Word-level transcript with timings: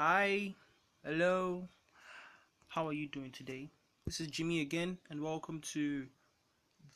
Hi, 0.00 0.54
hello. 1.04 1.66
How 2.68 2.86
are 2.86 2.92
you 2.92 3.08
doing 3.08 3.32
today? 3.32 3.68
This 4.06 4.20
is 4.20 4.28
Jimmy 4.28 4.60
again, 4.60 4.96
and 5.10 5.20
welcome 5.20 5.60
to 5.72 6.06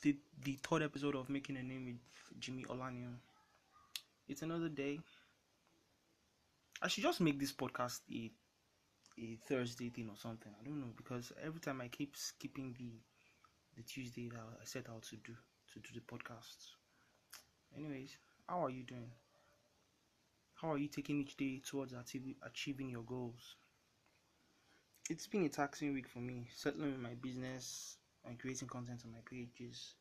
the 0.03 0.15
the 0.45 0.57
third 0.63 0.83
episode 0.83 1.13
of 1.13 1.29
Making 1.29 1.57
a 1.57 1.63
Name 1.63 1.83
with 1.83 2.39
Jimi 2.39 2.65
Olanihun. 2.67 3.15
It's 4.29 4.41
another 4.41 4.69
day. 4.69 5.01
I 6.81 6.87
should 6.87 7.03
just 7.03 7.19
make 7.19 7.37
this 7.41 7.51
podcast 7.51 7.99
a 8.09 8.31
a 9.19 9.35
Thursday 9.49 9.89
thing 9.89 10.07
or 10.07 10.15
something. 10.15 10.53
I 10.57 10.63
don't 10.63 10.79
know 10.79 10.93
because 10.95 11.33
every 11.45 11.59
time 11.59 11.81
I 11.81 11.89
keep 11.89 12.15
skipping 12.15 12.73
the 12.79 12.93
the 13.75 13.83
Tuesday 13.83 14.29
that 14.29 14.39
I 14.61 14.63
set 14.63 14.89
out 14.89 15.03
to 15.09 15.17
do 15.17 15.35
to 15.73 15.79
do 15.79 15.89
the 15.93 16.05
podcast. 16.07 16.71
Anyways, 17.75 18.15
how 18.47 18.63
are 18.63 18.69
you 18.69 18.83
doing? 18.83 19.11
How 20.63 20.71
are 20.71 20.77
you 20.77 20.87
taking 20.87 21.19
each 21.19 21.35
day 21.35 21.61
towards 21.69 21.93
achieving 21.93 22.89
your 22.89 23.03
goals? 23.03 23.57
It's 25.09 25.27
been 25.27 25.43
a 25.43 25.49
taxing 25.49 25.93
week 25.93 26.07
for 26.07 26.19
me, 26.19 26.47
settling 26.55 26.91
with 26.91 27.01
my 27.01 27.15
business 27.15 27.97
and 28.23 28.39
creating 28.39 28.69
content 28.69 29.01
on 29.03 29.11
my 29.11 29.17
pages, 29.29 29.95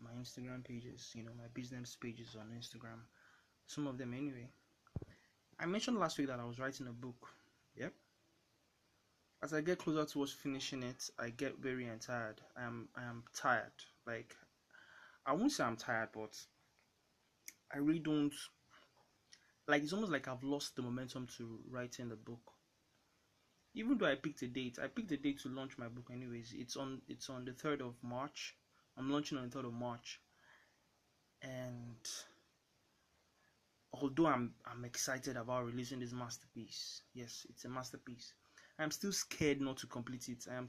my 0.00 0.08
Instagram 0.18 0.64
pages, 0.64 1.12
you 1.14 1.22
know, 1.22 1.32
my 1.36 1.48
business 1.52 1.98
pages 2.00 2.34
on 2.40 2.46
Instagram. 2.58 3.00
Some 3.66 3.86
of 3.86 3.98
them 3.98 4.14
anyway. 4.14 4.48
I 5.60 5.66
mentioned 5.66 5.98
last 5.98 6.16
week 6.16 6.28
that 6.28 6.40
I 6.40 6.46
was 6.46 6.58
writing 6.58 6.86
a 6.86 6.92
book. 6.92 7.28
Yep. 7.76 7.92
As 9.42 9.52
I 9.52 9.60
get 9.60 9.80
closer 9.80 10.06
towards 10.06 10.32
finishing 10.32 10.82
it, 10.82 11.10
I 11.18 11.28
get 11.28 11.58
very 11.58 11.86
tired. 12.00 12.40
I 12.56 12.64
am 12.64 12.88
I 12.96 13.02
am 13.02 13.22
tired. 13.36 13.72
Like 14.06 14.34
I 15.26 15.34
won't 15.34 15.52
say 15.52 15.64
I'm 15.64 15.76
tired, 15.76 16.08
but 16.14 16.34
I 17.70 17.76
really 17.76 17.98
don't 17.98 18.32
like 19.68 19.82
it's 19.82 19.92
almost 19.92 20.10
like 20.10 20.26
I've 20.26 20.42
lost 20.42 20.74
the 20.74 20.82
momentum 20.82 21.28
to 21.36 21.60
writing 21.70 22.08
the 22.08 22.16
book. 22.16 22.40
Even 23.74 23.98
though 23.98 24.06
I 24.06 24.14
picked 24.14 24.42
a 24.42 24.48
date, 24.48 24.78
I 24.82 24.88
picked 24.88 25.12
a 25.12 25.16
date 25.18 25.40
to 25.40 25.50
launch 25.50 25.76
my 25.76 25.88
book 25.88 26.08
anyways. 26.10 26.54
It's 26.56 26.76
on 26.76 27.02
it's 27.06 27.28
on 27.28 27.44
the 27.44 27.52
third 27.52 27.82
of 27.82 27.94
March. 28.02 28.56
I'm 28.96 29.12
launching 29.12 29.38
on 29.38 29.44
the 29.44 29.50
third 29.50 29.66
of 29.66 29.74
March. 29.74 30.20
And 31.42 31.96
although 33.92 34.26
I'm 34.26 34.54
I'm 34.66 34.84
excited 34.86 35.36
about 35.36 35.66
releasing 35.66 36.00
this 36.00 36.12
masterpiece, 36.12 37.02
yes, 37.14 37.46
it's 37.50 37.66
a 37.66 37.68
masterpiece. 37.68 38.32
I'm 38.80 38.90
still 38.90 39.12
scared 39.12 39.60
not 39.60 39.76
to 39.78 39.86
complete 39.86 40.28
it. 40.28 40.46
I 40.50 40.54
am 40.54 40.66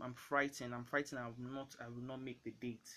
I'm 0.00 0.14
frightened. 0.14 0.72
I'm 0.72 0.84
frightened. 0.84 1.20
I 1.20 1.26
will 1.26 1.52
not 1.52 1.74
I 1.84 1.88
will 1.88 2.02
not 2.02 2.22
make 2.22 2.44
the 2.44 2.52
date. 2.52 2.88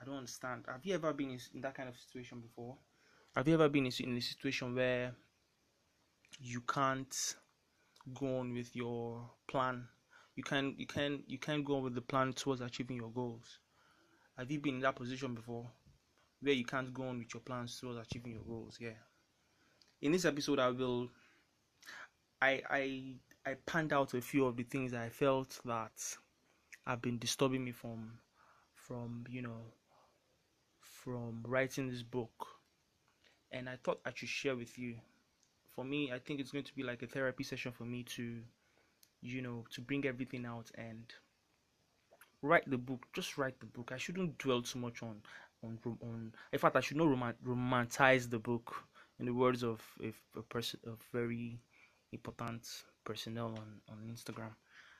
I 0.00 0.04
don't 0.04 0.16
understand. 0.16 0.64
Have 0.66 0.84
you 0.84 0.94
ever 0.94 1.12
been 1.12 1.38
in 1.54 1.60
that 1.60 1.74
kind 1.74 1.88
of 1.88 1.96
situation 1.96 2.40
before? 2.40 2.76
Have 3.36 3.46
you 3.48 3.52
ever 3.52 3.68
been 3.68 3.84
in 3.84 4.16
a 4.16 4.20
situation 4.22 4.74
where 4.74 5.14
you 6.40 6.62
can't 6.62 7.34
go 8.14 8.38
on 8.38 8.54
with 8.54 8.74
your 8.74 9.28
plan? 9.46 9.86
You 10.36 10.42
can 10.42 10.74
you 10.78 10.86
can 10.86 11.22
you 11.26 11.36
can't 11.36 11.62
go 11.62 11.76
on 11.76 11.82
with 11.82 11.94
the 11.94 12.00
plan 12.00 12.32
towards 12.32 12.62
achieving 12.62 12.96
your 12.96 13.10
goals. 13.10 13.58
Have 14.38 14.50
you 14.50 14.58
been 14.58 14.76
in 14.76 14.80
that 14.80 14.96
position 14.96 15.34
before, 15.34 15.70
where 16.40 16.54
you 16.54 16.64
can't 16.64 16.94
go 16.94 17.08
on 17.08 17.18
with 17.18 17.34
your 17.34 17.42
plans 17.42 17.78
towards 17.78 17.98
achieving 17.98 18.32
your 18.32 18.42
goals? 18.42 18.78
Yeah. 18.80 18.96
In 20.00 20.12
this 20.12 20.24
episode, 20.24 20.58
I 20.58 20.70
will. 20.70 21.10
I 22.40 22.62
I 22.70 23.14
I 23.44 23.54
panned 23.66 23.92
out 23.92 24.14
a 24.14 24.22
few 24.22 24.46
of 24.46 24.56
the 24.56 24.62
things 24.62 24.94
I 24.94 25.10
felt 25.10 25.60
that 25.66 26.16
have 26.86 27.02
been 27.02 27.18
disturbing 27.18 27.64
me 27.66 27.72
from 27.72 28.18
from 28.74 29.26
you 29.28 29.42
know 29.42 29.74
from 30.80 31.42
writing 31.46 31.90
this 31.90 32.02
book 32.02 32.55
and 33.52 33.68
I 33.68 33.76
thought 33.76 34.00
I 34.04 34.12
should 34.14 34.28
share 34.28 34.56
with 34.56 34.78
you. 34.78 34.96
For 35.74 35.84
me, 35.84 36.12
I 36.12 36.18
think 36.18 36.40
it's 36.40 36.52
going 36.52 36.64
to 36.64 36.74
be 36.74 36.82
like 36.82 37.02
a 37.02 37.06
therapy 37.06 37.44
session 37.44 37.72
for 37.72 37.84
me 37.84 38.02
to, 38.04 38.40
you 39.20 39.42
know, 39.42 39.64
to 39.70 39.80
bring 39.80 40.06
everything 40.06 40.46
out 40.46 40.70
and 40.76 41.12
write 42.42 42.68
the 42.70 42.78
book. 42.78 43.06
Just 43.12 43.36
write 43.38 43.58
the 43.60 43.66
book. 43.66 43.90
I 43.92 43.98
shouldn't 43.98 44.38
dwell 44.38 44.62
too 44.62 44.78
much 44.78 45.02
on, 45.02 45.20
on, 45.62 45.78
on. 46.02 46.32
In 46.52 46.58
fact, 46.58 46.76
I 46.76 46.80
should 46.80 46.96
not 46.96 47.08
rom- 47.08 47.34
romanticize 47.44 48.30
the 48.30 48.38
book. 48.38 48.74
In 49.18 49.24
the 49.26 49.34
words 49.34 49.62
of 49.64 49.80
a, 50.02 50.12
a 50.38 50.42
person, 50.42 50.78
a 50.86 50.90
very 51.10 51.58
important 52.12 52.68
personnel 53.04 53.48
on 53.56 53.80
on 53.88 54.12
Instagram, 54.14 54.52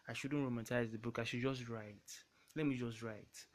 I 0.08 0.14
shouldn't 0.14 0.42
romanticize 0.42 0.90
the 0.90 0.98
book. 0.98 1.18
I 1.18 1.24
should 1.24 1.42
just 1.42 1.68
write. 1.68 2.24
Let 2.54 2.66
me 2.66 2.76
just 2.76 3.02
write. 3.02 3.46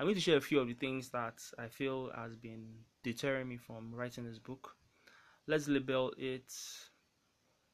I'm 0.00 0.06
going 0.06 0.14
to 0.14 0.20
share 0.22 0.38
a 0.38 0.40
few 0.40 0.60
of 0.60 0.66
the 0.66 0.72
things 0.72 1.10
that 1.10 1.42
I 1.58 1.68
feel 1.68 2.10
has 2.16 2.34
been 2.34 2.64
deterring 3.02 3.48
me 3.48 3.58
from 3.58 3.94
writing 3.94 4.24
this 4.24 4.38
book. 4.38 4.74
Let's 5.46 5.68
label 5.68 6.14
it 6.16 6.50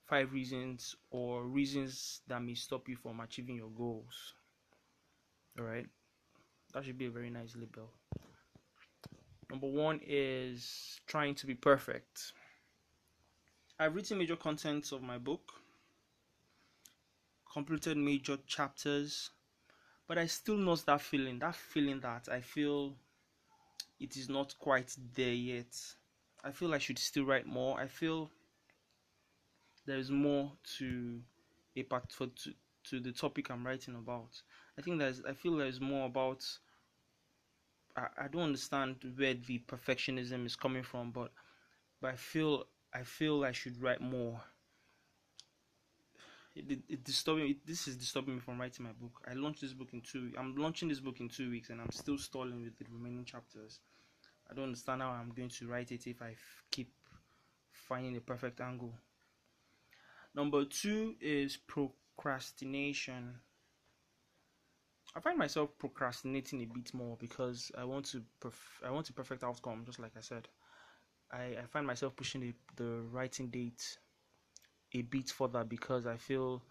five 0.06 0.32
reasons 0.32 0.96
or 1.12 1.44
reasons 1.44 2.22
that 2.26 2.42
may 2.42 2.54
stop 2.54 2.88
you 2.88 2.96
from 2.96 3.20
achieving 3.20 3.54
your 3.54 3.70
goals. 3.70 4.34
Alright? 5.56 5.86
That 6.74 6.84
should 6.84 6.98
be 6.98 7.06
a 7.06 7.10
very 7.10 7.30
nice 7.30 7.54
label. 7.54 7.92
Number 9.48 9.68
one 9.68 10.00
is 10.04 11.00
trying 11.06 11.36
to 11.36 11.46
be 11.46 11.54
perfect. 11.54 12.32
I've 13.78 13.94
written 13.94 14.18
major 14.18 14.34
contents 14.34 14.90
of 14.90 15.00
my 15.00 15.18
book, 15.18 15.52
completed 17.52 17.96
major 17.96 18.36
chapters, 18.48 19.30
but 20.08 20.18
I 20.18 20.26
still 20.26 20.56
know 20.56 20.76
that 20.76 21.00
feeling, 21.00 21.38
that 21.40 21.54
feeling 21.54 22.00
that 22.00 22.28
I 22.30 22.40
feel 22.40 22.94
it 23.98 24.16
is 24.16 24.28
not 24.28 24.54
quite 24.58 24.94
there 25.14 25.32
yet. 25.32 25.76
I 26.44 26.50
feel 26.50 26.74
I 26.74 26.78
should 26.78 26.98
still 26.98 27.24
write 27.24 27.46
more. 27.46 27.78
I 27.78 27.86
feel 27.86 28.30
there 29.86 29.98
is 29.98 30.10
more 30.10 30.52
to 30.78 31.20
a 31.76 31.82
part 31.82 32.12
for 32.12 32.26
to, 32.26 32.52
to 32.84 33.00
the 33.00 33.12
topic 33.12 33.50
I'm 33.50 33.66
writing 33.66 33.94
about. 33.94 34.40
I 34.78 34.82
think 34.82 34.98
there's 34.98 35.22
I 35.24 35.32
feel 35.32 35.56
there's 35.56 35.80
more 35.80 36.06
about 36.06 36.44
I, 37.96 38.06
I 38.24 38.28
don't 38.28 38.42
understand 38.42 38.96
where 39.16 39.34
the 39.34 39.60
perfectionism 39.66 40.44
is 40.46 40.56
coming 40.56 40.82
from, 40.82 41.10
but 41.10 41.32
but 42.00 42.12
I 42.12 42.16
feel 42.16 42.66
I 42.92 43.02
feel 43.02 43.44
I 43.44 43.52
should 43.52 43.80
write 43.82 44.00
more 44.00 44.40
it, 46.56 46.80
it, 46.88 47.04
disturbing 47.04 47.56
this 47.66 47.86
is 47.86 47.96
disturbing 47.96 48.34
me 48.34 48.40
from 48.40 48.60
writing 48.60 48.84
my 48.86 48.92
book. 48.92 49.20
I 49.30 49.34
launched 49.34 49.60
this 49.60 49.74
book 49.74 49.88
in 49.92 50.00
two 50.00 50.32
i'm 50.38 50.56
launching 50.56 50.88
this 50.88 51.00
book 51.00 51.20
in 51.20 51.28
two 51.28 51.50
weeks 51.50 51.70
and 51.70 51.80
i'm 51.80 51.90
still 51.92 52.18
stalling 52.18 52.62
with 52.62 52.78
the 52.78 52.86
remaining 52.90 53.24
chapters. 53.24 53.80
I 54.50 54.54
don't 54.54 54.64
understand 54.64 55.02
how 55.02 55.10
i'm 55.10 55.32
going 55.34 55.50
to 55.50 55.66
write 55.68 55.92
it 55.92 56.06
if 56.06 56.22
I 56.22 56.30
f- 56.30 56.64
keep 56.70 56.92
finding 57.70 58.14
the 58.14 58.20
perfect 58.20 58.60
angle. 58.60 58.94
Number 60.34 60.64
two 60.64 61.14
is 61.20 61.56
procrastination. 61.56 63.40
I 65.14 65.20
find 65.20 65.38
myself 65.38 65.70
procrastinating 65.78 66.62
a 66.62 66.66
bit 66.66 66.92
more 66.94 67.16
because 67.18 67.70
i 67.76 67.84
want 67.84 68.06
to 68.06 68.22
perf- 68.40 68.84
i 68.84 68.90
want 68.90 69.08
a 69.10 69.12
perfect 69.12 69.44
outcome 69.44 69.82
just 69.84 69.98
like 69.98 70.12
i 70.16 70.20
said. 70.20 70.48
I, 71.32 71.56
I 71.60 71.66
find 71.68 71.84
myself 71.84 72.14
pushing 72.14 72.40
the, 72.40 72.54
the 72.76 73.02
writing 73.10 73.48
date 73.48 73.98
a 74.96 75.02
bit 75.02 75.30
further 75.30 75.64
because 75.64 76.06
I 76.06 76.16
feel 76.16 76.62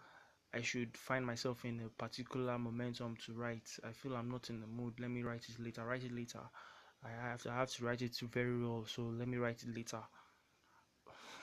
I 0.52 0.62
should 0.62 0.96
find 0.96 1.24
myself 1.24 1.64
in 1.64 1.80
a 1.80 1.88
particular 1.88 2.58
momentum 2.58 3.16
to 3.26 3.34
write. 3.34 3.68
I 3.84 3.92
feel 3.92 4.16
I'm 4.16 4.30
not 4.30 4.50
in 4.50 4.60
the 4.60 4.66
mood. 4.66 4.94
Let 4.98 5.10
me 5.10 5.22
write 5.22 5.46
it 5.48 5.62
later. 5.62 5.84
Write 5.84 6.04
it 6.04 6.12
later. 6.12 6.40
I 7.04 7.10
have 7.10 7.42
to 7.42 7.50
I 7.50 7.56
have 7.56 7.70
to 7.72 7.84
write 7.84 8.02
it 8.02 8.16
very 8.32 8.58
well. 8.58 8.84
So 8.86 9.02
let 9.02 9.28
me 9.28 9.36
write 9.36 9.62
it 9.62 9.74
later. 9.76 10.00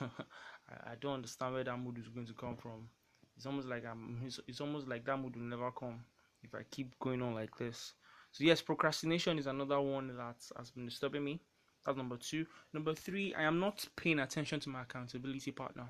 I, 0.00 0.94
don't 1.00 1.14
understand 1.14 1.54
where 1.54 1.64
that 1.64 1.78
mood 1.78 1.98
is 1.98 2.08
going 2.08 2.26
to 2.26 2.32
come 2.32 2.56
from. 2.56 2.88
It's 3.36 3.46
almost 3.46 3.68
like 3.68 3.84
I'm. 3.86 4.20
It's, 4.26 4.40
it's 4.48 4.60
almost 4.60 4.88
like 4.88 5.04
that 5.04 5.18
mood 5.18 5.36
will 5.36 5.44
never 5.44 5.70
come 5.70 6.04
if 6.42 6.54
I 6.54 6.62
keep 6.70 6.98
going 6.98 7.22
on 7.22 7.34
like 7.34 7.56
this. 7.56 7.94
So 8.32 8.42
yes, 8.44 8.60
procrastination 8.62 9.38
is 9.38 9.46
another 9.46 9.80
one 9.80 10.08
that 10.16 10.36
has 10.56 10.70
been 10.70 10.86
disturbing 10.86 11.24
me. 11.24 11.40
That's 11.86 11.96
number 11.96 12.16
two. 12.16 12.46
Number 12.72 12.94
three, 12.94 13.32
I 13.34 13.42
am 13.42 13.60
not 13.60 13.86
paying 13.96 14.18
attention 14.18 14.58
to 14.60 14.70
my 14.70 14.82
accountability 14.82 15.52
partner 15.52 15.88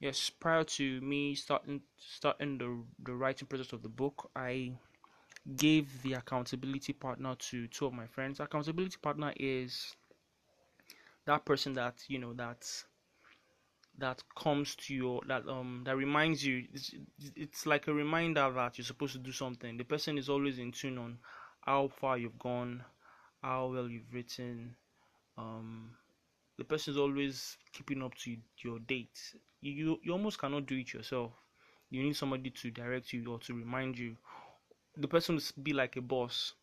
yes 0.00 0.30
prior 0.30 0.64
to 0.64 1.00
me 1.00 1.34
starting 1.34 1.80
starting 1.98 2.58
the 2.58 2.82
the 3.04 3.14
writing 3.14 3.48
process 3.48 3.72
of 3.72 3.82
the 3.82 3.88
book 3.88 4.30
i 4.36 4.72
gave 5.54 6.02
the 6.02 6.14
accountability 6.14 6.92
partner 6.92 7.34
to 7.36 7.66
two 7.68 7.86
of 7.86 7.92
my 7.92 8.06
friends. 8.06 8.40
Accountability 8.40 8.96
partner 9.00 9.32
is 9.36 9.94
that 11.24 11.44
person 11.44 11.74
that 11.74 11.94
you 12.08 12.18
know 12.18 12.32
that 12.34 12.66
that 13.98 14.22
comes 14.36 14.74
to 14.76 14.94
your 14.94 15.22
that 15.28 15.46
um 15.48 15.82
that 15.84 15.96
reminds 15.96 16.44
you. 16.44 16.64
It's, 16.72 16.92
it's 17.36 17.66
like 17.66 17.86
a 17.86 17.94
reminder 17.94 18.50
that 18.54 18.76
you're 18.76 18.84
supposed 18.84 19.12
to 19.12 19.18
do 19.18 19.32
something. 19.32 19.76
The 19.76 19.84
person 19.84 20.18
is 20.18 20.28
always 20.28 20.58
in 20.58 20.72
tune 20.72 20.98
on 20.98 21.18
how 21.60 21.88
far 21.88 22.18
you've 22.18 22.38
gone 22.38 22.84
how 23.42 23.68
well 23.68 23.88
you've 23.88 24.12
written 24.12 24.74
um 25.38 25.90
the 26.58 26.64
person 26.64 26.92
is 26.94 26.98
always 26.98 27.56
keeping 27.72 28.02
up 28.02 28.14
to 28.14 28.36
your 28.62 28.78
date 28.80 29.18
you 29.60 29.98
you 30.02 30.12
almost 30.12 30.38
cannot 30.38 30.66
do 30.66 30.76
it 30.76 30.92
yourself 30.92 31.32
you 31.90 32.02
need 32.02 32.16
somebody 32.16 32.50
to 32.50 32.70
direct 32.70 33.12
you 33.12 33.24
or 33.32 33.38
to 33.38 33.54
remind 33.54 33.98
you 33.98 34.16
the 34.96 35.08
person 35.08 35.36
will 35.36 35.62
be 35.62 35.72
like 35.72 35.96
a 35.96 36.02
boss 36.02 36.54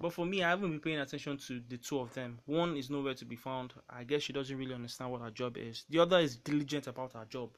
But 0.00 0.12
for 0.12 0.26
me, 0.26 0.42
I 0.44 0.50
haven't 0.50 0.70
been 0.70 0.80
paying 0.80 1.00
attention 1.00 1.38
to 1.38 1.60
the 1.68 1.78
two 1.78 1.98
of 2.00 2.12
them. 2.14 2.40
One 2.46 2.76
is 2.76 2.90
nowhere 2.90 3.14
to 3.14 3.24
be 3.24 3.36
found. 3.36 3.72
I 3.88 4.04
guess 4.04 4.22
she 4.22 4.32
doesn't 4.32 4.56
really 4.58 4.74
understand 4.74 5.10
what 5.12 5.22
her 5.22 5.30
job 5.30 5.56
is. 5.56 5.84
The 5.88 6.00
other 6.00 6.20
is 6.20 6.36
diligent 6.36 6.86
about 6.88 7.12
her 7.14 7.24
job. 7.26 7.50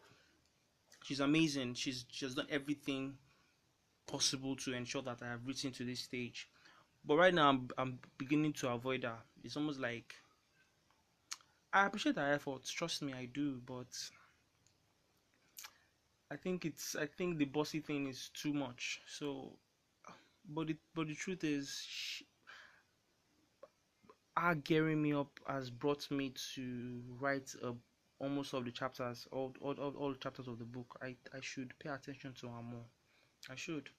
She's 1.04 1.20
amazing. 1.20 1.74
She's 1.74 2.04
she's 2.10 2.34
done 2.34 2.48
everything 2.50 3.16
possible 4.06 4.56
to 4.56 4.74
ensure 4.74 5.02
that 5.02 5.22
I 5.22 5.28
have 5.28 5.46
reached 5.46 5.74
to 5.74 5.84
this 5.84 6.00
stage. 6.00 6.48
But 7.04 7.16
right 7.18 7.34
now, 7.34 7.50
I'm 7.50 7.68
I'm 7.78 8.00
beginning 8.18 8.54
to 8.54 8.70
avoid 8.70 9.04
her. 9.04 9.18
It's 9.44 9.56
almost 9.56 9.80
like 9.80 10.14
I 11.74 11.84
appreciate 11.86 12.16
her 12.16 12.32
efforts. 12.32 12.70
Trust 12.70 13.02
me, 13.02 13.12
I 13.12 13.26
do. 13.26 13.60
But 13.66 14.10
I 16.30 16.36
think 16.36 16.64
it's 16.66 16.94
I 16.96 17.06
think 17.06 17.38
the 17.38 17.46
bossy 17.46 17.80
thing 17.80 18.06
is 18.08 18.28
too 18.34 18.52
much. 18.52 19.00
So, 19.06 19.58
but 20.48 20.70
it 20.70 20.78
but 20.94 21.08
the 21.08 21.14
truth 21.14 21.44
is, 21.44 21.86
her 24.36 24.54
gearing 24.54 25.02
me 25.02 25.12
up 25.12 25.40
has 25.46 25.70
brought 25.70 26.10
me 26.10 26.32
to 26.54 27.02
write 27.20 27.54
a, 27.62 27.74
almost 28.18 28.54
all 28.54 28.62
the 28.62 28.70
chapters, 28.70 29.26
all, 29.32 29.54
all 29.60 29.74
all 29.74 29.92
all 29.96 30.14
chapters 30.14 30.48
of 30.48 30.58
the 30.58 30.64
book. 30.64 30.98
I 31.02 31.16
I 31.32 31.40
should 31.40 31.74
pay 31.78 31.90
attention 31.90 32.34
to 32.40 32.48
her 32.48 32.62
more. 32.62 32.86
I 33.50 33.56
should. 33.56 33.90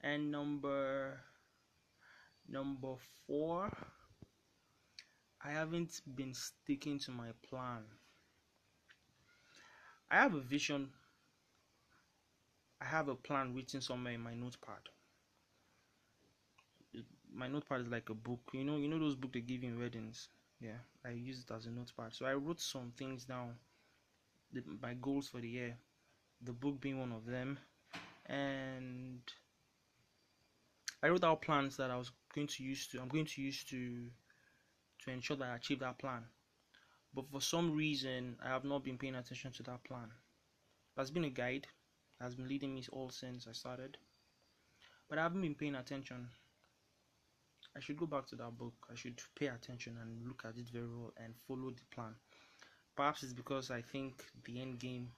And 0.00 0.30
number 0.30 1.20
number 2.48 2.96
four, 3.26 3.70
I 5.46 5.50
haven't 5.50 6.00
been 6.16 6.34
sticking 6.34 6.98
to 7.00 7.10
my 7.10 7.28
plan. 7.48 7.84
I 10.10 10.16
have 10.16 10.34
a 10.34 10.40
vision 10.40 10.90
I 12.80 12.84
have 12.84 13.08
a 13.08 13.14
plan 13.14 13.54
written 13.54 13.80
somewhere 13.80 14.12
in 14.12 14.20
my 14.20 14.34
notepad. 14.34 14.80
My 17.32 17.48
notepad 17.48 17.82
is 17.82 17.88
like 17.88 18.10
a 18.10 18.14
book, 18.14 18.40
you 18.52 18.64
know, 18.64 18.76
you 18.76 18.88
know 18.88 18.98
those 18.98 19.16
books 19.16 19.34
they 19.34 19.40
give 19.40 19.62
in 19.62 19.78
weddings. 19.78 20.28
Yeah, 20.60 20.78
I 21.04 21.10
use 21.10 21.40
it 21.40 21.52
as 21.54 21.66
a 21.66 21.70
notepad. 21.70 22.14
So 22.14 22.26
I 22.26 22.34
wrote 22.34 22.60
some 22.60 22.92
things 22.96 23.24
down, 23.24 23.54
the, 24.52 24.62
my 24.80 24.94
goals 24.94 25.28
for 25.28 25.40
the 25.40 25.48
year, 25.48 25.76
the 26.42 26.52
book 26.52 26.80
being 26.80 26.98
one 26.98 27.12
of 27.12 27.26
them, 27.26 27.58
and 28.26 29.20
I 31.02 31.08
wrote 31.08 31.24
out 31.24 31.42
plans 31.42 31.76
that 31.76 31.90
I 31.90 31.96
was 31.96 32.10
going 32.34 32.46
to 32.46 32.62
use 32.62 32.86
to. 32.88 33.00
I'm 33.00 33.08
going 33.08 33.26
to 33.26 33.42
use 33.42 33.64
to 33.64 34.06
to 35.06 35.12
ensure 35.12 35.36
that 35.36 35.48
I 35.48 35.56
achieve 35.56 35.80
that 35.80 35.98
plan. 35.98 36.24
But 37.14 37.30
for 37.30 37.40
some 37.40 37.74
reason, 37.74 38.36
I 38.44 38.48
have 38.48 38.64
not 38.64 38.84
been 38.84 38.98
paying 38.98 39.14
attention 39.14 39.52
to 39.52 39.62
that 39.64 39.84
plan. 39.84 40.10
That's 40.96 41.10
been 41.10 41.24
a 41.24 41.30
guide 41.30 41.66
that's 42.20 42.34
been 42.34 42.48
leading 42.48 42.74
me 42.74 42.84
all 42.92 43.10
since 43.10 43.46
I 43.48 43.52
started. 43.52 43.96
But 45.08 45.18
I 45.18 45.22
haven't 45.22 45.42
been 45.42 45.54
paying 45.54 45.76
attention. 45.76 46.28
I 47.76 47.80
should 47.80 47.98
go 47.98 48.06
back 48.06 48.26
to 48.28 48.36
that 48.36 48.56
book. 48.56 48.74
I 48.90 48.94
should 48.94 49.20
pay 49.38 49.46
attention 49.46 49.96
and 50.00 50.26
look 50.26 50.42
at 50.44 50.56
it 50.56 50.68
very 50.68 50.88
well 50.88 51.12
and 51.22 51.34
follow 51.46 51.70
the 51.70 51.84
plan. 51.94 52.14
Perhaps 52.96 53.22
it's 53.22 53.32
because 53.34 53.70
I 53.70 53.82
think 53.82 54.24
the 54.44 54.60
end 54.60 54.78
game. 54.78 55.10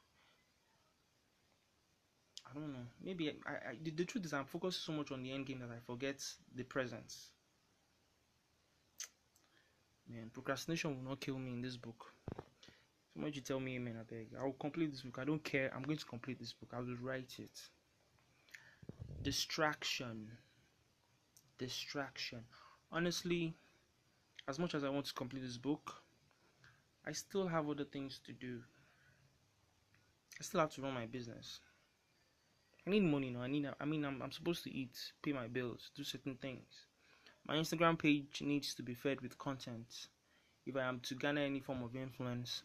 I 2.50 2.54
don't 2.54 2.72
know. 2.72 2.86
Maybe 3.02 3.30
I, 3.46 3.50
I 3.52 3.76
the, 3.82 3.92
the 3.92 4.04
truth 4.04 4.24
is 4.24 4.32
I'm 4.32 4.46
focused 4.46 4.84
so 4.84 4.92
much 4.92 5.12
on 5.12 5.22
the 5.22 5.32
end 5.32 5.46
game 5.46 5.60
that 5.60 5.70
I 5.70 5.78
forget 5.86 6.24
the 6.54 6.64
present. 6.64 7.14
Man, 10.10 10.30
procrastination 10.32 10.96
will 10.96 11.10
not 11.10 11.20
kill 11.20 11.38
me 11.38 11.52
in 11.52 11.60
this 11.60 11.76
book. 11.76 12.12
so 12.34 13.20
don't 13.20 13.34
you 13.34 13.42
tell 13.42 13.60
me 13.60 13.76
amen, 13.76 13.96
I 14.00 14.04
beg? 14.04 14.28
I 14.40 14.44
will 14.44 14.54
complete 14.54 14.90
this 14.90 15.02
book. 15.02 15.18
I 15.20 15.24
don't 15.24 15.44
care. 15.44 15.70
I'm 15.74 15.82
going 15.82 15.98
to 15.98 16.04
complete 16.06 16.38
this 16.38 16.54
book. 16.54 16.70
I 16.72 16.80
will 16.80 16.96
write 17.02 17.36
it. 17.38 17.60
Distraction. 19.22 20.30
Distraction. 21.58 22.44
Honestly, 22.90 23.54
as 24.48 24.58
much 24.58 24.74
as 24.74 24.82
I 24.82 24.88
want 24.88 25.06
to 25.06 25.12
complete 25.12 25.42
this 25.42 25.58
book, 25.58 26.02
I 27.04 27.12
still 27.12 27.46
have 27.48 27.68
other 27.68 27.84
things 27.84 28.18
to 28.24 28.32
do. 28.32 28.62
I 30.40 30.42
still 30.42 30.60
have 30.60 30.72
to 30.74 30.82
run 30.82 30.94
my 30.94 31.06
business. 31.06 31.60
I 32.86 32.90
need 32.90 33.02
money 33.02 33.28
now. 33.28 33.42
I 33.42 33.48
need. 33.48 33.68
I 33.78 33.84
mean, 33.84 34.06
I'm, 34.06 34.22
I'm 34.22 34.32
supposed 34.32 34.64
to 34.64 34.72
eat, 34.72 35.12
pay 35.22 35.32
my 35.32 35.48
bills, 35.48 35.90
do 35.94 36.02
certain 36.02 36.36
things. 36.36 36.87
My 37.48 37.54
Instagram 37.54 37.98
page 37.98 38.42
needs 38.42 38.74
to 38.74 38.82
be 38.82 38.92
fed 38.92 39.22
with 39.22 39.38
content. 39.38 40.08
If 40.66 40.76
I 40.76 40.82
am 40.82 41.00
to 41.00 41.14
garner 41.14 41.40
any 41.40 41.60
form 41.60 41.82
of 41.82 41.96
influence, 41.96 42.62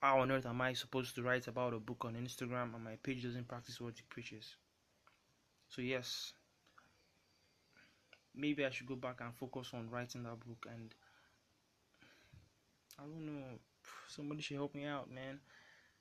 how 0.00 0.20
on 0.20 0.30
earth 0.30 0.46
am 0.46 0.62
I 0.62 0.72
supposed 0.72 1.14
to 1.16 1.22
write 1.22 1.46
about 1.46 1.74
a 1.74 1.78
book 1.78 2.06
on 2.06 2.14
Instagram 2.14 2.74
and 2.74 2.82
my 2.82 2.96
page 3.02 3.22
doesn't 3.22 3.46
practice 3.46 3.82
what 3.82 3.98
it 3.98 4.08
preaches? 4.08 4.56
So, 5.68 5.82
yes, 5.82 6.32
maybe 8.34 8.64
I 8.64 8.70
should 8.70 8.86
go 8.86 8.96
back 8.96 9.20
and 9.20 9.34
focus 9.34 9.72
on 9.74 9.90
writing 9.90 10.22
that 10.22 10.40
book. 10.40 10.66
And 10.72 10.94
I 12.98 13.02
don't 13.02 13.26
know, 13.26 13.58
somebody 14.08 14.40
should 14.40 14.56
help 14.56 14.74
me 14.74 14.86
out, 14.86 15.10
man. 15.10 15.38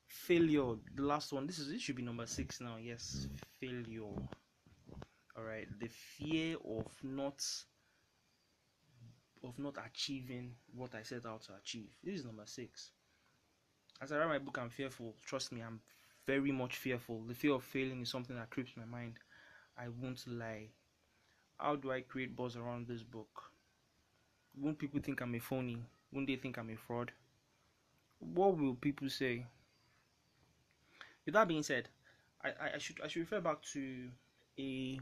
Failure, 0.08 0.76
the 0.96 1.04
last 1.04 1.34
one. 1.34 1.46
This 1.46 1.60
is 1.60 1.70
it 1.70 1.82
should 1.82 1.98
be 1.98 2.04
number 2.04 2.26
six 2.26 2.62
now. 2.62 2.78
Yes, 2.82 3.28
failure. 3.60 4.14
All 5.38 5.44
right, 5.44 5.68
the 5.80 5.88
fear 5.88 6.58
of 6.66 6.86
not 7.04 7.44
of 9.44 9.60
not 9.60 9.76
achieving 9.86 10.56
what 10.74 10.96
I 10.96 11.04
set 11.04 11.26
out 11.26 11.44
to 11.44 11.54
achieve. 11.62 11.90
This 12.04 12.20
is 12.20 12.26
number 12.26 12.44
six 12.46 12.92
as 14.02 14.12
I 14.12 14.18
write 14.18 14.28
my 14.28 14.38
book, 14.40 14.58
I'm 14.58 14.70
fearful. 14.70 15.16
Trust 15.26 15.52
me, 15.52 15.62
I'm 15.62 15.80
very 16.26 16.52
much 16.52 16.78
fearful. 16.78 17.24
The 17.28 17.34
fear 17.34 17.54
of 17.54 17.64
failing 17.64 18.02
is 18.02 18.10
something 18.10 18.36
that 18.36 18.50
creeps 18.50 18.78
my 18.78 18.86
mind. 18.86 19.16
I 19.78 19.88
won't 19.88 20.24
lie. 20.28 20.68
How 21.58 21.76
do 21.76 21.92
I 21.92 22.02
create 22.02 22.36
buzz 22.36 22.56
around 22.56 22.88
this 22.88 23.04
book? 23.04 23.52
Won't 24.60 24.80
people 24.80 25.00
think 25.02 25.22
I'm 25.22 25.36
a 25.36 25.40
phony? 25.40 25.78
Won't 26.12 26.28
they 26.28 26.36
think 26.36 26.58
I'm 26.58 26.70
a 26.70 26.76
fraud? 26.76 27.12
What 28.20 28.58
will 28.58 28.76
people 28.76 29.10
say? 29.10 29.46
With 31.26 31.34
that 31.34 31.48
being 31.48 31.64
said, 31.64 31.90
I, 32.44 32.50
I, 32.76 32.78
should 32.78 33.02
I 33.04 33.08
should 33.08 33.22
refer 33.22 33.42
back 33.42 33.62
to 33.74 34.10
a 34.60 35.00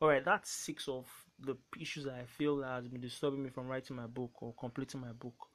Alright, 0.00 0.26
that's 0.26 0.50
six 0.50 0.88
of 0.88 1.06
the 1.40 1.56
issues 1.80 2.04
that 2.04 2.14
I 2.14 2.24
feel 2.26 2.58
that 2.58 2.66
has 2.66 2.88
been 2.88 3.00
disturbing 3.00 3.42
me 3.42 3.48
from 3.48 3.66
writing 3.66 3.96
my 3.96 4.06
book 4.06 4.30
or 4.42 4.52
completing 4.58 5.00
my 5.00 5.12
book. 5.12 5.48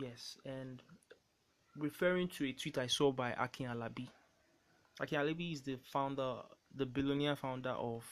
Yes, 0.00 0.38
and 0.46 0.82
referring 1.76 2.28
to 2.28 2.46
a 2.46 2.52
tweet 2.52 2.78
I 2.78 2.86
saw 2.86 3.12
by 3.12 3.32
Akin 3.32 3.66
Alabi. 3.66 4.08
Akin 5.00 5.20
Alabi 5.20 5.52
is 5.52 5.60
the 5.60 5.76
founder, 5.92 6.36
the 6.74 6.86
billionaire 6.86 7.36
founder 7.36 7.70
of 7.70 8.04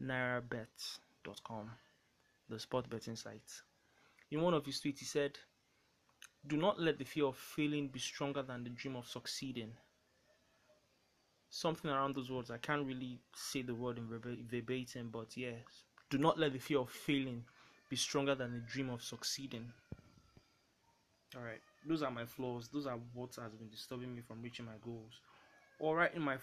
NairaBet.com, 0.00 1.70
the 2.48 2.58
sport 2.58 2.88
betting 2.88 3.16
site. 3.16 3.52
In 4.30 4.40
one 4.40 4.54
of 4.54 4.64
his 4.64 4.80
tweets, 4.80 5.00
he 5.00 5.04
said, 5.04 5.38
Do 6.46 6.56
not 6.56 6.80
let 6.80 6.98
the 6.98 7.04
fear 7.04 7.26
of 7.26 7.36
failing 7.36 7.88
be 7.88 7.98
stronger 7.98 8.42
than 8.42 8.64
the 8.64 8.70
dream 8.70 8.96
of 8.96 9.06
succeeding. 9.06 9.72
Something 11.56 11.88
around 11.88 12.16
those 12.16 12.32
words. 12.32 12.50
I 12.50 12.58
can't 12.58 12.84
really 12.84 13.20
say 13.32 13.62
the 13.62 13.76
word 13.76 13.96
in 13.96 14.08
verbatim, 14.08 15.10
but 15.12 15.36
yes. 15.36 15.84
Do 16.10 16.18
not 16.18 16.36
let 16.36 16.52
the 16.52 16.58
fear 16.58 16.80
of 16.80 16.90
failing 16.90 17.44
be 17.88 17.94
stronger 17.94 18.34
than 18.34 18.52
the 18.54 18.58
dream 18.58 18.90
of 18.90 19.04
succeeding. 19.04 19.72
all 21.36 21.42
right 21.42 21.60
those 21.86 22.02
are 22.02 22.10
my 22.10 22.24
flaws. 22.24 22.68
Those 22.72 22.86
are 22.86 22.98
what 23.12 23.36
has 23.36 23.54
been 23.54 23.68
disturbing 23.68 24.12
me 24.12 24.20
from 24.20 24.42
reaching 24.42 24.64
my 24.64 24.78
goals. 24.84 25.20
Or 25.78 25.96
writing 25.96 26.22
my 26.22 26.38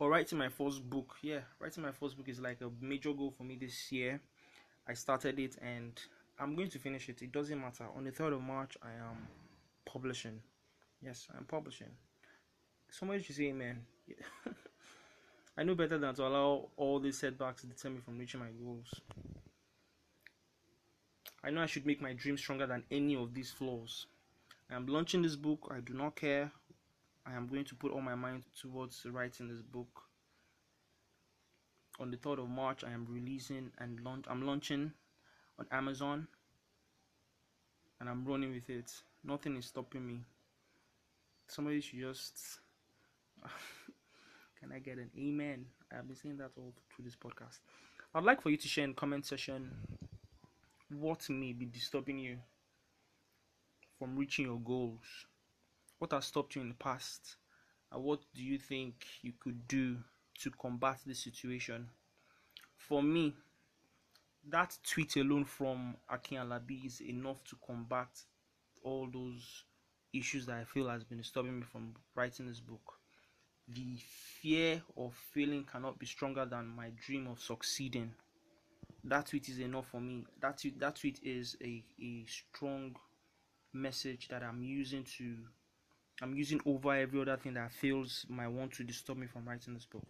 or 0.00 0.10
writing 0.10 0.38
my 0.38 0.48
first 0.48 0.82
book. 0.90 1.14
Yeah 1.22 1.42
writing 1.60 1.84
my 1.84 1.92
first 1.92 2.16
book 2.16 2.28
is 2.28 2.40
like 2.40 2.60
a 2.62 2.70
major 2.80 3.12
goal 3.12 3.30
for 3.30 3.44
me 3.44 3.54
this 3.54 3.92
year. 3.92 4.20
I 4.88 4.94
started 4.94 5.38
it 5.38 5.56
and 5.62 5.92
i'm 6.40 6.56
going 6.56 6.70
to 6.70 6.80
finish 6.80 7.08
it. 7.08 7.22
It 7.22 7.30
doesn't 7.30 7.60
matter. 7.60 7.86
On 7.96 8.02
the 8.02 8.10
3rd 8.10 8.34
of 8.34 8.42
march 8.42 8.76
i 8.82 8.90
am 8.90 9.28
publishing. 9.84 10.40
Yes 11.00 11.28
i'm 11.38 11.44
publishing 11.44 11.94
somebody 12.90 13.22
should 13.22 13.36
say 13.36 13.44
amen 13.44 13.80
i 15.56 15.62
know 15.62 15.74
better 15.74 15.98
than 15.98 16.14
to 16.14 16.26
allow 16.26 16.68
all 16.76 16.98
these 16.98 17.18
setbacks 17.18 17.62
to 17.62 17.66
deter 17.66 17.90
me 17.90 17.98
from 18.04 18.18
reaching 18.18 18.40
my 18.40 18.50
goals 18.64 18.88
I 21.42 21.50
know 21.50 21.62
I 21.62 21.66
should 21.66 21.86
make 21.86 22.02
my 22.02 22.12
dream 22.12 22.36
stronger 22.36 22.66
than 22.66 22.84
any 22.90 23.14
of 23.16 23.32
these 23.32 23.50
flaws. 23.50 24.06
I 24.70 24.74
am 24.74 24.86
launching 24.86 25.22
this 25.22 25.36
book. 25.36 25.70
I 25.70 25.80
do 25.80 25.94
not 25.94 26.16
care. 26.16 26.50
I 27.24 27.34
am 27.34 27.46
going 27.46 27.64
to 27.66 27.74
put 27.74 27.92
all 27.92 28.00
my 28.00 28.14
mind 28.14 28.44
towards 28.60 29.06
writing 29.06 29.48
this 29.48 29.62
book. 29.62 30.02
On 32.00 32.10
the 32.10 32.16
3rd 32.16 32.40
of 32.40 32.48
March, 32.48 32.84
I 32.84 32.90
am 32.90 33.06
releasing 33.08 33.70
and 33.78 34.00
launch. 34.00 34.24
I'm 34.28 34.46
launching 34.46 34.92
on 35.58 35.66
Amazon, 35.72 36.28
and 38.00 38.08
I'm 38.08 38.24
running 38.24 38.52
with 38.52 38.68
it. 38.70 38.90
Nothing 39.24 39.56
is 39.56 39.66
stopping 39.66 40.06
me. 40.06 40.20
Somebody 41.46 41.80
should 41.80 42.00
just. 42.00 42.60
Can 44.60 44.72
I 44.72 44.78
get 44.78 44.98
an 44.98 45.10
amen? 45.18 45.66
I've 45.92 46.06
been 46.06 46.16
saying 46.16 46.38
that 46.38 46.50
all 46.56 46.72
through 46.94 47.04
this 47.04 47.16
podcast. 47.16 47.58
I'd 48.14 48.24
like 48.24 48.42
for 48.42 48.50
you 48.50 48.56
to 48.56 48.68
share 48.68 48.84
in 48.84 48.94
comment 48.94 49.26
section 49.26 49.70
what 50.90 51.28
may 51.28 51.52
be 51.52 51.66
disturbing 51.66 52.18
you 52.18 52.38
from 53.98 54.16
reaching 54.16 54.46
your 54.46 54.58
goals? 54.58 55.26
What 55.98 56.12
has 56.12 56.26
stopped 56.26 56.54
you 56.56 56.62
in 56.62 56.68
the 56.68 56.74
past? 56.74 57.36
And 57.92 58.02
what 58.02 58.20
do 58.34 58.42
you 58.42 58.58
think 58.58 58.94
you 59.22 59.32
could 59.40 59.66
do 59.68 59.98
to 60.38 60.50
combat 60.50 60.98
this 61.04 61.22
situation. 61.22 61.88
For 62.76 63.02
me, 63.02 63.34
that 64.48 64.76
tweet 64.88 65.16
alone 65.16 65.44
from 65.44 65.96
Akin 66.08 66.38
Alabi 66.38 66.86
is 66.86 67.00
enough 67.00 67.42
to 67.44 67.56
combat 67.66 68.08
all 68.82 69.08
those 69.12 69.64
issues 70.12 70.46
that 70.46 70.56
I 70.56 70.64
feel 70.64 70.88
has 70.88 71.04
been 71.04 71.22
stopping 71.22 71.58
me 71.58 71.64
from 71.70 71.94
writing 72.14 72.46
this 72.46 72.60
book. 72.60 72.97
The 73.68 73.98
fear 74.40 74.82
of 74.96 75.14
failing 75.32 75.64
cannot 75.64 75.98
be 75.98 76.06
stronger 76.06 76.46
than 76.46 76.66
my 76.68 76.90
dream 77.06 77.26
of 77.26 77.40
succeeding. 77.40 78.14
That 79.04 79.26
tweet 79.26 79.48
is 79.48 79.58
enough 79.58 79.88
for 79.88 80.00
me. 80.00 80.24
That 80.40 80.58
tweet, 80.58 80.80
that 80.80 80.96
tweet 80.96 81.20
is 81.22 81.56
a, 81.62 81.84
a 82.02 82.24
strong 82.26 82.96
message 83.72 84.28
that 84.28 84.42
I'm 84.42 84.62
using 84.62 85.04
to 85.18 85.36
I'm 86.20 86.34
using 86.34 86.60
over 86.66 86.94
every 86.94 87.20
other 87.20 87.36
thing 87.36 87.54
that 87.54 87.72
feels 87.72 88.26
might 88.28 88.48
want 88.48 88.72
to 88.74 88.84
disturb 88.84 89.18
me 89.18 89.26
from 89.26 89.46
writing 89.46 89.74
this 89.74 89.84
book. 89.84 90.02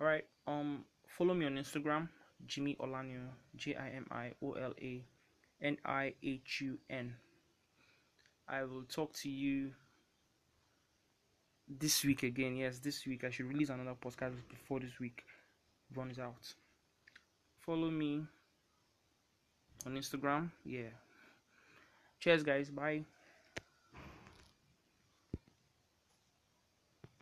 Alright, 0.00 0.24
um 0.46 0.84
follow 1.06 1.34
me 1.34 1.46
on 1.46 1.54
Instagram, 1.54 2.08
Jimi 2.46 2.76
Olanihun, 2.78 3.28
J 3.54 3.76
I 3.76 3.90
M 3.90 4.06
I 4.10 4.32
O 4.42 4.52
L 4.52 4.74
A 4.80 5.04
N 5.62 5.76
I 5.84 6.14
H 6.22 6.60
U 6.62 6.78
N. 6.90 7.14
I 8.48 8.64
will 8.64 8.84
talk 8.84 9.12
to 9.14 9.28
you 9.28 9.72
this 11.68 12.04
week 12.04 12.22
again. 12.22 12.56
Yes, 12.56 12.78
this 12.78 13.04
week 13.06 13.24
I 13.24 13.30
should 13.30 13.46
release 13.46 13.70
another 13.70 13.94
podcast 13.94 14.34
before 14.48 14.80
this 14.80 14.98
week 15.00 15.24
runs 15.94 16.18
out. 16.18 16.54
Follow 17.60 17.90
me 17.90 18.24
on 19.84 19.96
Instagram. 19.96 20.50
Yeah. 20.64 20.90
Cheers, 22.20 22.42
guys. 22.42 22.70
Bye. 22.70 23.04